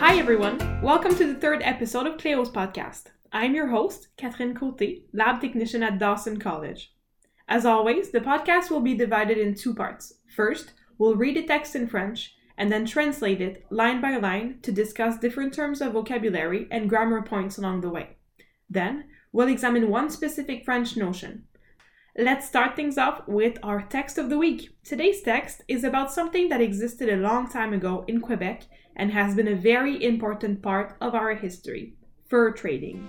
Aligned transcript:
Hi, 0.00 0.16
everyone. 0.16 0.80
Welcome 0.80 1.14
to 1.16 1.26
the 1.26 1.38
third 1.38 1.60
episode 1.62 2.06
of 2.06 2.16
Cleo's 2.16 2.48
podcast. 2.48 3.08
I'm 3.32 3.54
your 3.54 3.66
host, 3.66 4.08
Catherine 4.16 4.54
Cote, 4.54 5.04
lab 5.12 5.42
technician 5.42 5.82
at 5.82 5.98
Dawson 5.98 6.38
College. 6.40 6.94
As 7.46 7.66
always, 7.66 8.10
the 8.10 8.20
podcast 8.20 8.70
will 8.70 8.80
be 8.80 8.94
divided 8.94 9.36
in 9.36 9.54
two 9.54 9.74
parts. 9.74 10.14
First, 10.34 10.72
we'll 10.96 11.16
read 11.16 11.36
a 11.36 11.42
text 11.42 11.76
in 11.76 11.86
French 11.86 12.34
and 12.56 12.72
then 12.72 12.86
translate 12.86 13.42
it 13.42 13.66
line 13.68 14.00
by 14.00 14.16
line 14.16 14.60
to 14.62 14.72
discuss 14.72 15.18
different 15.18 15.52
terms 15.52 15.82
of 15.82 15.92
vocabulary 15.92 16.66
and 16.70 16.88
grammar 16.88 17.20
points 17.20 17.58
along 17.58 17.82
the 17.82 17.90
way. 17.90 18.16
Then, 18.70 19.04
we'll 19.32 19.48
examine 19.48 19.90
one 19.90 20.08
specific 20.08 20.64
French 20.64 20.96
notion. 20.96 21.44
Let's 22.18 22.48
start 22.48 22.74
things 22.74 22.98
off 22.98 23.22
with 23.28 23.56
our 23.62 23.82
text 23.82 24.18
of 24.18 24.30
the 24.30 24.36
week. 24.36 24.70
Today's 24.82 25.22
text 25.22 25.62
is 25.68 25.84
about 25.84 26.10
something 26.10 26.48
that 26.48 26.60
existed 26.60 27.08
a 27.08 27.14
long 27.16 27.48
time 27.48 27.72
ago 27.72 28.04
in 28.08 28.20
Quebec 28.20 28.64
and 28.96 29.12
has 29.12 29.36
been 29.36 29.46
a 29.46 29.54
very 29.54 30.04
important 30.04 30.60
part 30.60 30.96
of 31.00 31.14
our 31.14 31.36
history 31.36 31.94
fur 32.28 32.50
trading. 32.50 33.06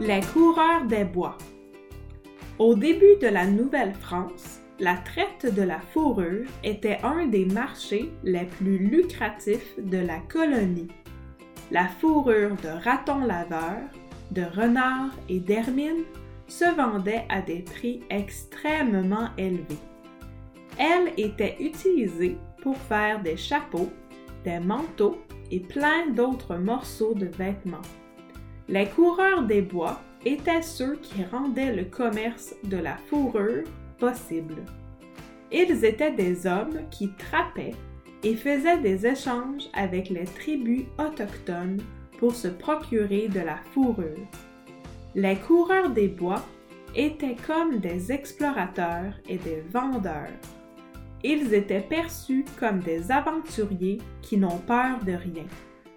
Les 0.00 0.22
coureurs 0.32 0.88
des 0.88 1.04
bois. 1.04 1.36
Au 2.58 2.74
début 2.74 3.18
de 3.20 3.28
la 3.28 3.46
Nouvelle-France, 3.46 4.60
la 4.78 4.96
traite 5.04 5.54
de 5.54 5.62
la 5.62 5.80
fourrure 5.80 6.46
était 6.64 6.98
un 7.02 7.26
des 7.26 7.44
marchés 7.44 8.10
les 8.24 8.46
plus 8.46 8.78
lucratifs 8.78 9.76
de 9.76 9.98
la 9.98 10.20
colonie. 10.20 10.88
La 11.72 11.88
fourrure 11.88 12.54
de 12.62 12.68
raton 12.84 13.20
laveur, 13.20 13.78
de 14.30 14.42
renard 14.42 15.08
et 15.30 15.40
d'hermine 15.40 16.04
se 16.46 16.66
vendait 16.66 17.24
à 17.30 17.40
des 17.40 17.60
prix 17.60 18.02
extrêmement 18.10 19.30
élevés. 19.38 19.78
Elle 20.78 21.14
était 21.16 21.56
utilisée 21.60 22.36
pour 22.62 22.76
faire 22.76 23.22
des 23.22 23.38
chapeaux, 23.38 23.88
des 24.44 24.58
manteaux 24.58 25.16
et 25.50 25.60
plein 25.60 26.08
d'autres 26.10 26.56
morceaux 26.56 27.14
de 27.14 27.24
vêtements. 27.38 27.88
Les 28.68 28.88
coureurs 28.88 29.44
des 29.44 29.62
bois 29.62 29.98
étaient 30.26 30.60
ceux 30.60 30.96
qui 30.96 31.24
rendaient 31.24 31.74
le 31.74 31.84
commerce 31.84 32.54
de 32.64 32.76
la 32.76 32.98
fourrure 33.08 33.64
possible. 33.96 34.56
Ils 35.50 35.86
étaient 35.86 36.12
des 36.12 36.46
hommes 36.46 36.80
qui 36.90 37.08
trappaient 37.16 37.76
et 38.22 38.36
faisaient 38.36 38.78
des 38.78 39.06
échanges 39.06 39.68
avec 39.74 40.08
les 40.08 40.24
tribus 40.24 40.84
autochtones 40.98 41.80
pour 42.18 42.34
se 42.34 42.48
procurer 42.48 43.28
de 43.28 43.40
la 43.40 43.56
fourrure. 43.72 44.28
Les 45.14 45.36
coureurs 45.36 45.90
des 45.90 46.08
bois 46.08 46.42
étaient 46.94 47.36
comme 47.46 47.78
des 47.78 48.12
explorateurs 48.12 49.14
et 49.28 49.38
des 49.38 49.62
vendeurs. 49.72 50.30
Ils 51.24 51.54
étaient 51.54 51.80
perçus 51.80 52.44
comme 52.58 52.80
des 52.80 53.10
aventuriers 53.10 53.98
qui 54.22 54.36
n'ont 54.36 54.58
peur 54.58 54.98
de 55.04 55.12
rien, 55.12 55.46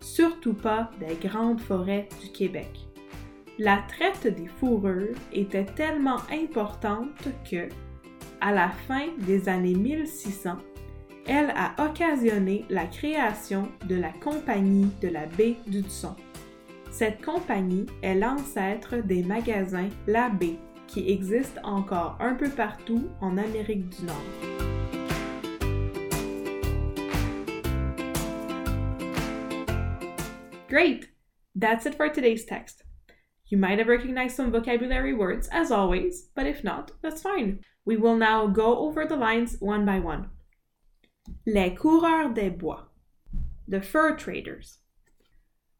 surtout 0.00 0.54
pas 0.54 0.90
des 0.98 1.14
grandes 1.26 1.60
forêts 1.60 2.08
du 2.22 2.30
Québec. 2.30 2.70
La 3.58 3.82
traite 3.88 4.34
des 4.34 4.48
fourrures 4.48 5.16
était 5.32 5.66
tellement 5.66 6.20
importante 6.32 7.28
que, 7.50 7.68
à 8.40 8.52
la 8.52 8.70
fin 8.70 9.08
des 9.18 9.48
années 9.50 9.74
1600, 9.74 10.56
elle 11.26 11.50
a 11.56 11.74
occasionné 11.78 12.64
la 12.70 12.86
création 12.86 13.68
de 13.86 13.96
la 13.96 14.12
Compagnie 14.12 14.90
de 15.00 15.08
la 15.08 15.26
baie 15.26 15.56
d'Hudson. 15.66 16.16
Cette 16.90 17.24
compagnie 17.24 17.86
est 18.02 18.16
l'ancêtre 18.16 18.96
des 18.96 19.22
magasins 19.22 19.88
La 20.06 20.28
Baie 20.28 20.58
qui 20.86 21.10
existent 21.10 21.60
encore 21.62 22.16
un 22.20 22.34
peu 22.34 22.48
partout 22.50 23.08
en 23.20 23.38
Amérique 23.38 23.88
du 23.88 24.06
Nord. 24.06 24.16
Great! 30.68 31.08
That's 31.54 31.86
it 31.86 31.94
for 31.94 32.08
today's 32.08 32.44
text. 32.44 32.82
You 33.46 33.58
might 33.58 33.78
have 33.78 33.88
recognized 33.88 34.36
some 34.36 34.52
vocabulary 34.52 35.12
words, 35.12 35.48
as 35.52 35.70
always, 35.70 36.28
but 36.34 36.46
if 36.46 36.62
not, 36.62 36.92
that's 37.02 37.22
fine. 37.22 37.60
We 37.84 37.96
will 37.96 38.16
now 38.16 38.46
go 38.46 38.78
over 38.78 39.04
the 39.04 39.16
lines 39.16 39.56
one 39.58 39.84
by 39.84 39.98
one. 39.98 40.30
Les 41.46 41.74
coureurs 41.74 42.32
des 42.32 42.50
bois. 42.50 42.90
The 43.68 43.80
fur 43.80 44.16
traders. 44.16 44.78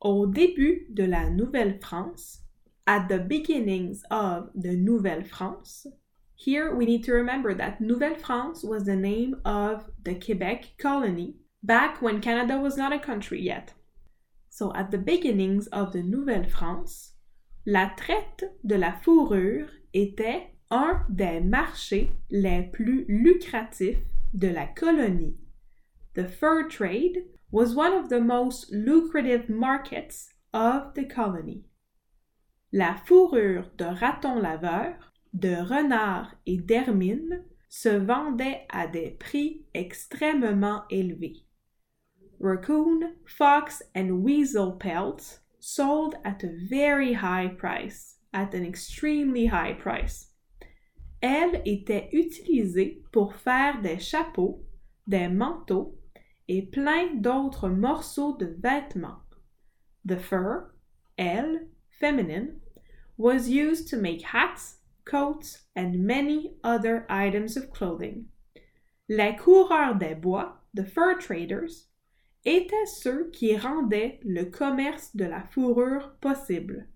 Au 0.00 0.26
début 0.26 0.86
de 0.92 1.04
la 1.04 1.30
Nouvelle-France, 1.30 2.42
at 2.86 3.08
the 3.08 3.18
beginnings 3.18 4.02
of 4.10 4.50
the 4.54 4.76
Nouvelle-France, 4.76 5.86
here 6.34 6.74
we 6.74 6.86
need 6.86 7.04
to 7.04 7.12
remember 7.12 7.52
that 7.54 7.80
Nouvelle-France 7.80 8.62
was 8.62 8.84
the 8.84 8.96
name 8.96 9.40
of 9.44 9.90
the 10.04 10.14
Quebec 10.14 10.78
colony 10.78 11.34
back 11.62 12.00
when 12.00 12.20
Canada 12.20 12.58
was 12.58 12.76
not 12.76 12.92
a 12.92 12.98
country 12.98 13.40
yet. 13.40 13.72
So 14.48 14.72
at 14.74 14.90
the 14.90 14.98
beginnings 14.98 15.66
of 15.68 15.92
the 15.92 16.02
Nouvelle-France, 16.02 17.12
la 17.66 17.90
traite 17.96 18.44
de 18.64 18.76
la 18.76 18.92
fourrure 18.92 19.68
était 19.92 20.50
un 20.70 21.04
des 21.08 21.40
marchés 21.40 22.10
les 22.30 22.70
plus 22.72 23.04
lucratifs 23.08 23.98
de 24.36 24.52
la 24.52 24.66
colonie. 24.74 25.36
The 26.14 26.28
fur 26.28 26.68
trade 26.68 27.24
was 27.50 27.74
one 27.74 27.92
of 27.92 28.08
the 28.08 28.20
most 28.20 28.72
lucrative 28.72 29.48
markets 29.48 30.28
of 30.52 30.94
the 30.94 31.04
colony. 31.04 31.64
La 32.72 32.96
fourrure 33.06 33.66
de 33.76 33.96
raton 34.00 34.42
laveur, 34.42 34.96
de 35.38 35.56
renard 35.62 36.34
et 36.46 36.58
d'hermine 36.66 37.44
se 37.68 37.98
vendait 37.98 38.66
à 38.72 38.90
des 38.90 39.10
prix 39.18 39.64
extrêmement 39.74 40.84
élevés. 40.90 41.44
Raccoon, 42.40 43.14
fox, 43.26 43.82
and 43.94 44.22
weasel 44.22 44.72
pelts 44.72 45.40
sold 45.58 46.16
at 46.24 46.42
a 46.44 46.50
very 46.68 47.14
high 47.14 47.48
price, 47.48 48.16
at 48.32 48.54
an 48.54 48.64
extremely 48.64 49.46
high 49.46 49.72
price. 49.72 50.27
Elle 51.20 51.62
était 51.64 52.08
utilisée 52.12 53.02
pour 53.10 53.34
faire 53.34 53.80
des 53.82 53.98
chapeaux, 53.98 54.62
des 55.06 55.28
manteaux 55.28 55.98
et 56.46 56.62
plein 56.62 57.14
d'autres 57.14 57.68
morceaux 57.68 58.36
de 58.36 58.46
vêtements. 58.46 59.22
The 60.06 60.18
fur, 60.18 60.70
elle, 61.16 61.66
feminine, 62.00 62.60
was 63.16 63.48
used 63.48 63.88
to 63.88 63.96
make 63.96 64.22
hats, 64.22 64.76
coats, 65.04 65.66
and 65.74 66.06
many 66.06 66.54
other 66.62 67.04
items 67.08 67.56
of 67.56 67.70
clothing. 67.72 68.26
Les 69.08 69.36
coureurs 69.36 69.98
des 69.98 70.14
bois, 70.14 70.60
the 70.72 70.84
fur 70.84 71.18
traders, 71.18 71.88
étaient 72.44 72.86
ceux 72.86 73.30
qui 73.30 73.56
rendaient 73.56 74.20
le 74.22 74.44
commerce 74.44 75.14
de 75.16 75.24
la 75.24 75.42
fourrure 75.42 76.16
possible. 76.20 76.86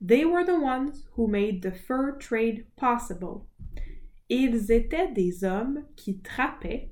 They 0.00 0.24
were 0.24 0.44
the 0.44 0.58
ones 0.58 1.06
who 1.16 1.26
made 1.26 1.62
the 1.62 1.72
fur 1.72 2.16
trade 2.18 2.66
possible. 2.76 3.46
Ils 4.28 4.72
étaient 4.72 5.12
des 5.12 5.44
hommes 5.44 5.84
qui 5.96 6.20
trappaient. 6.20 6.90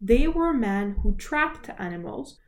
They 0.00 0.28
were 0.28 0.52
men 0.52 0.96
who 1.02 1.12
trapped 1.16 1.70
animals 1.78 2.38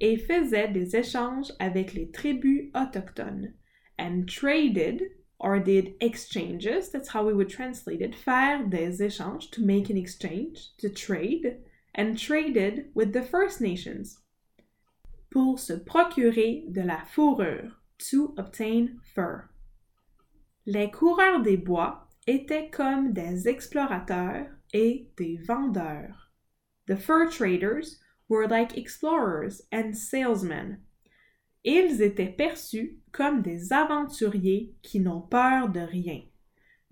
et 0.00 0.16
faisaient 0.16 0.72
des 0.72 0.96
échanges 0.96 1.52
avec 1.60 1.94
les 1.94 2.10
tribus 2.10 2.70
autochtones. 2.74 3.54
And 3.98 4.26
traded 4.28 5.02
or 5.38 5.58
did 5.58 5.94
exchanges, 6.00 6.88
that's 6.90 7.08
how 7.08 7.24
we 7.24 7.34
would 7.34 7.50
translate 7.50 8.00
it, 8.00 8.14
faire 8.14 8.64
des 8.64 8.98
échanges, 9.00 9.50
to 9.50 9.62
make 9.62 9.90
an 9.90 9.96
exchange, 9.96 10.70
to 10.78 10.88
trade, 10.88 11.58
and 11.94 12.18
traded 12.18 12.86
with 12.94 13.12
the 13.12 13.22
First 13.22 13.60
Nations. 13.60 14.18
Pour 15.30 15.58
se 15.58 15.74
procurer 15.76 16.72
de 16.72 16.82
la 16.82 17.00
fourrure, 17.04 17.72
to 17.98 18.34
obtain 18.38 18.98
fur. 19.14 19.50
Les 20.66 20.90
coureurs 20.90 21.42
des 21.42 21.56
bois 21.56 22.05
étaient 22.26 22.70
comme 22.70 23.12
des 23.12 23.48
explorateurs 23.48 24.48
et 24.72 25.08
des 25.16 25.38
vendeurs. 25.46 26.30
The 26.86 26.96
fur 26.96 27.30
traders 27.30 27.98
were 28.28 28.48
like 28.48 28.76
explorers 28.76 29.62
and 29.72 29.96
salesmen. 29.96 30.78
Ils 31.64 32.00
étaient 32.00 32.36
perçus 32.36 32.98
comme 33.12 33.42
des 33.42 33.72
aventuriers 33.72 34.74
qui 34.82 35.00
n'ont 35.00 35.28
peur 35.28 35.68
de 35.68 35.80
rien. 35.80 36.22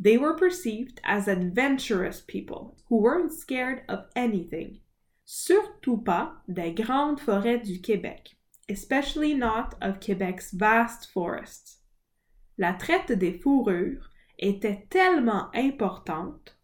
They 0.01 0.19
were 0.19 0.35
perceived 0.35 1.01
as 1.05 1.29
adventurous 1.29 2.21
people 2.21 2.77
who 2.89 2.97
weren't 2.97 3.33
scared 3.33 3.83
of 3.89 4.07
anything. 4.17 4.81
Surtout 5.25 6.05
pas 6.05 6.43
des 6.49 6.73
grandes 6.73 7.21
forêts 7.21 7.63
du 7.65 7.81
Québec, 7.81 8.37
especially 8.69 9.35
not 9.35 9.75
of 9.81 10.01
Quebec's 10.01 10.53
vast 10.53 11.07
forests. 11.07 11.79
La 12.59 12.75
traite 12.75 13.19
des 13.19 13.39
fourrures 13.39 14.11
était 14.39 14.87
tellement 14.91 15.51
importante, 15.55 16.57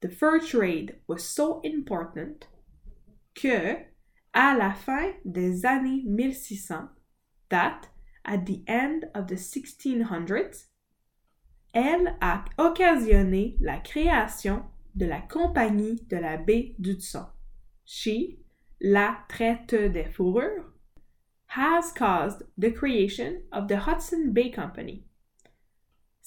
the 0.00 0.08
fur 0.08 0.38
trade 0.38 1.00
was 1.06 1.18
so 1.24 1.60
important, 1.64 2.46
que, 3.34 3.76
à 4.32 4.56
la 4.56 4.72
fin 4.72 5.12
des 5.24 5.64
années 5.64 6.02
1600, 6.04 6.88
that, 7.48 7.88
at 8.24 8.44
the 8.46 8.62
end 8.66 9.06
of 9.14 9.28
the 9.28 9.36
1600s, 9.36 10.66
elle 11.72 12.16
a 12.20 12.44
occasionné 12.58 13.56
la 13.60 13.78
création 13.78 14.64
de 14.94 15.06
la 15.06 15.20
Compagnie 15.20 16.00
de 16.08 16.16
la 16.16 16.38
baie 16.38 16.74
d'Hudson. 16.78 17.26
She, 17.84 18.38
la 18.80 19.18
traite 19.28 19.92
des 19.92 20.06
fourrures, 20.06 20.64
has 21.48 21.92
caused 21.92 22.42
the 22.56 22.72
creation 22.72 23.42
of 23.52 23.68
the 23.68 23.80
Hudson 23.80 24.32
Bay 24.32 24.50
Company. 24.50 25.04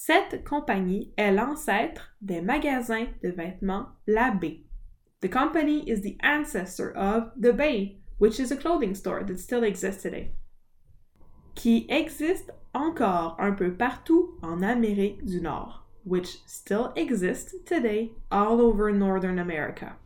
Cette 0.02 0.46
compagnie 0.46 1.12
est 1.18 1.34
l'ancêtre 1.34 2.16
des 2.22 2.40
magasins 2.40 3.08
de 3.22 3.32
vêtements 3.32 3.88
La 4.08 4.32
Baie. 4.32 4.64
The 5.20 5.28
company 5.28 5.84
is 5.90 6.00
the 6.00 6.16
ancestor 6.24 6.96
of 6.96 7.34
The 7.38 7.52
Bay, 7.52 8.00
which 8.18 8.40
is 8.40 8.50
a 8.50 8.56
clothing 8.56 8.96
store 8.96 9.26
that 9.26 9.40
still 9.40 9.62
exists 9.62 10.02
today. 10.02 10.32
Qui 11.54 11.86
existe 11.90 12.50
encore 12.74 13.36
un 13.40 13.52
peu 13.52 13.74
partout 13.74 14.40
en 14.42 14.64
Amérique 14.64 15.26
du 15.26 15.42
Nord, 15.42 15.86
which 16.06 16.38
still 16.48 16.94
exists 16.96 17.54
today 17.66 18.14
all 18.32 18.62
over 18.62 18.94
Northern 18.94 19.38
America. 19.38 19.98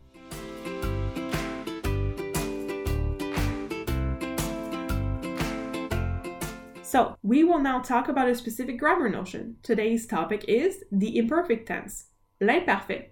So, 6.93 7.17
we 7.23 7.43
will 7.43 7.57
now 7.57 7.79
talk 7.79 8.07
about 8.07 8.29
a 8.29 8.35
specific 8.35 8.77
grammar 8.77 9.09
notion. 9.09 9.55
Today's 9.63 10.05
topic 10.05 10.45
is 10.47 10.83
the 10.91 11.17
imperfect 11.17 11.67
tense, 11.67 12.09
l'imparfait. 12.39 13.05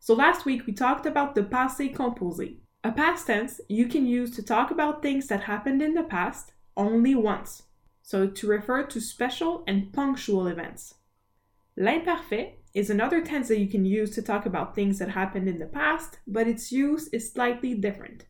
So, 0.00 0.12
last 0.12 0.44
week 0.44 0.66
we 0.66 0.74
talked 0.74 1.06
about 1.06 1.34
the 1.34 1.40
passé 1.40 1.96
composé. 1.96 2.58
A 2.84 2.92
past 2.92 3.28
tense 3.28 3.58
you 3.70 3.86
can 3.86 4.04
use 4.04 4.36
to 4.36 4.42
talk 4.42 4.70
about 4.70 5.00
things 5.00 5.28
that 5.28 5.44
happened 5.44 5.80
in 5.80 5.94
the 5.94 6.02
past 6.02 6.52
only 6.76 7.14
once, 7.14 7.62
so 8.02 8.26
to 8.26 8.46
refer 8.46 8.82
to 8.82 9.00
special 9.00 9.64
and 9.66 9.94
punctual 9.94 10.46
events. 10.46 10.96
L'imparfait 11.74 12.56
is 12.74 12.90
another 12.90 13.22
tense 13.22 13.48
that 13.48 13.60
you 13.60 13.66
can 13.66 13.86
use 13.86 14.10
to 14.10 14.20
talk 14.20 14.44
about 14.44 14.74
things 14.74 14.98
that 14.98 15.08
happened 15.08 15.48
in 15.48 15.58
the 15.58 15.64
past, 15.64 16.18
but 16.26 16.46
its 16.46 16.70
use 16.70 17.08
is 17.14 17.32
slightly 17.32 17.72
different. 17.72 18.26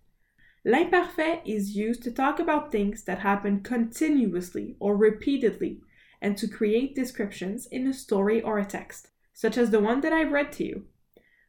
L'imparfait 0.64 1.42
is 1.44 1.74
used 1.74 2.04
to 2.04 2.10
talk 2.12 2.38
about 2.38 2.70
things 2.70 3.02
that 3.02 3.18
happen 3.18 3.60
continuously 3.62 4.76
or 4.78 4.96
repeatedly 4.96 5.80
and 6.20 6.36
to 6.38 6.46
create 6.46 6.94
descriptions 6.94 7.66
in 7.66 7.86
a 7.88 7.92
story 7.92 8.40
or 8.40 8.58
a 8.58 8.64
text, 8.64 9.08
such 9.34 9.58
as 9.58 9.70
the 9.70 9.80
one 9.80 10.00
that 10.00 10.12
I've 10.12 10.30
read 10.30 10.52
to 10.52 10.64
you. 10.64 10.84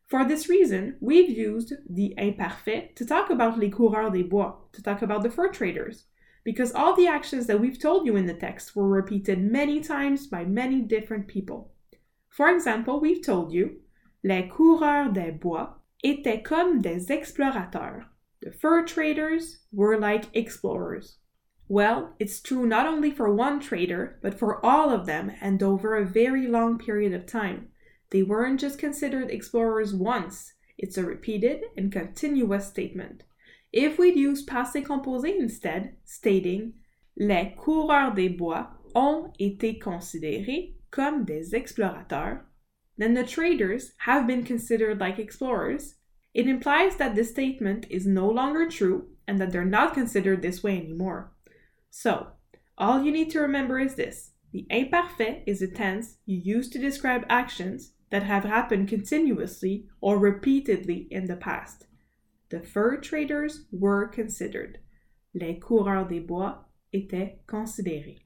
For 0.07 0.25
this 0.25 0.49
reason, 0.49 0.97
we've 0.99 1.29
used 1.29 1.73
the 1.87 2.15
imparfait 2.17 2.95
to 2.95 3.05
talk 3.05 3.29
about 3.29 3.59
les 3.59 3.69
coureurs 3.69 4.11
des 4.11 4.23
bois, 4.23 4.55
to 4.71 4.81
talk 4.81 5.03
about 5.03 5.21
the 5.21 5.29
fur 5.29 5.49
traders, 5.49 6.05
because 6.43 6.73
all 6.73 6.95
the 6.95 7.07
actions 7.07 7.45
that 7.45 7.59
we've 7.59 7.79
told 7.79 8.07
you 8.07 8.15
in 8.15 8.25
the 8.25 8.33
text 8.33 8.75
were 8.75 8.87
repeated 8.87 9.39
many 9.39 9.79
times 9.79 10.25
by 10.25 10.43
many 10.43 10.81
different 10.81 11.27
people. 11.27 11.71
For 12.29 12.49
example, 12.49 12.99
we've 12.99 13.23
told 13.23 13.53
you, 13.53 13.81
les 14.23 14.47
coureurs 14.47 15.13
des 15.13 15.31
bois 15.31 15.75
étaient 16.03 16.43
comme 16.43 16.81
des 16.81 17.11
explorateurs. 17.11 18.05
The 18.43 18.51
fur 18.51 18.83
traders 18.83 19.59
were 19.71 19.97
like 19.97 20.25
explorers. 20.35 21.17
Well, 21.69 22.13
it's 22.19 22.41
true 22.41 22.65
not 22.65 22.85
only 22.85 23.09
for 23.09 23.33
one 23.33 23.61
trader, 23.61 24.19
but 24.21 24.37
for 24.37 24.63
all 24.65 24.89
of 24.89 25.05
them 25.05 25.31
and 25.39 25.63
over 25.63 25.95
a 25.95 26.05
very 26.05 26.45
long 26.47 26.77
period 26.77 27.13
of 27.13 27.25
time. 27.25 27.69
They 28.09 28.21
weren't 28.21 28.59
just 28.59 28.77
considered 28.77 29.31
explorers 29.31 29.93
once, 29.93 30.55
it's 30.77 30.97
a 30.97 31.05
repeated 31.05 31.63
and 31.77 31.89
continuous 31.89 32.67
statement. 32.67 33.23
If 33.71 33.97
we'd 33.97 34.17
use 34.17 34.45
passé 34.45 34.85
composé 34.85 35.39
instead, 35.39 35.95
stating 36.03 36.73
Les 37.15 37.55
coureurs 37.57 38.13
des 38.13 38.27
bois 38.27 38.67
ont 38.93 39.31
été 39.39 39.79
considérés 39.79 40.73
comme 40.91 41.23
des 41.23 41.53
explorateurs, 41.53 42.41
then 42.97 43.13
the 43.13 43.23
traders 43.23 43.93
have 43.99 44.27
been 44.27 44.43
considered 44.43 44.99
like 44.99 45.17
explorers 45.17 45.95
it 46.33 46.47
implies 46.47 46.95
that 46.95 47.15
this 47.15 47.29
statement 47.29 47.85
is 47.89 48.07
no 48.07 48.27
longer 48.27 48.67
true 48.69 49.07
and 49.27 49.39
that 49.39 49.51
they're 49.51 49.65
not 49.65 49.93
considered 49.93 50.41
this 50.41 50.63
way 50.63 50.77
anymore. 50.77 51.31
So, 51.89 52.27
all 52.77 53.03
you 53.03 53.11
need 53.11 53.29
to 53.31 53.39
remember 53.39 53.79
is 53.79 53.95
this 53.95 54.31
the 54.51 54.65
imparfait 54.69 55.43
is 55.47 55.61
a 55.61 55.67
tense 55.67 56.17
you 56.25 56.37
use 56.37 56.69
to 56.69 56.79
describe 56.79 57.25
actions 57.29 57.93
that 58.11 58.23
have 58.23 58.43
happened 58.43 58.87
continuously 58.87 59.87
or 60.01 60.19
repeatedly 60.19 61.07
in 61.09 61.25
the 61.25 61.35
past. 61.35 61.87
The 62.49 62.59
fur 62.59 62.97
traders 62.97 63.65
were 63.71 64.07
considered. 64.07 64.79
Les 65.33 65.59
coureurs 65.59 66.07
des 66.07 66.19
bois 66.19 66.65
étaient 66.93 67.37
considérés. 67.47 68.19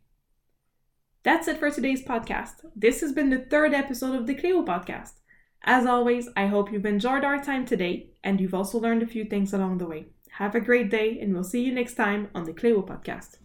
That's 1.23 1.47
it 1.47 1.57
for 1.57 1.71
today's 1.71 2.03
podcast. 2.03 2.65
This 2.75 2.99
has 3.01 3.13
been 3.13 3.29
the 3.29 3.39
third 3.39 3.73
episode 3.73 4.15
of 4.15 4.27
the 4.27 4.35
Cleo 4.35 4.63
podcast. 4.63 5.13
As 5.63 5.85
always, 5.85 6.29
I 6.35 6.47
hope 6.47 6.71
you've 6.71 6.85
enjoyed 6.85 7.23
our 7.23 7.43
time 7.43 7.65
today 7.65 8.11
and 8.23 8.39
you've 8.39 8.53
also 8.53 8.79
learned 8.79 9.03
a 9.03 9.07
few 9.07 9.25
things 9.25 9.53
along 9.53 9.77
the 9.77 9.87
way. 9.87 10.07
Have 10.31 10.53
a 10.53 10.59
great 10.59 10.91
day, 10.91 11.19
and 11.19 11.33
we'll 11.33 11.43
see 11.43 11.63
you 11.63 11.73
next 11.73 11.95
time 11.95 12.29
on 12.35 12.43
the 12.43 12.53
Cleo 12.53 12.83
podcast. 12.83 13.37